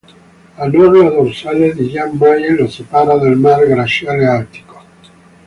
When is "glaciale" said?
3.67-4.25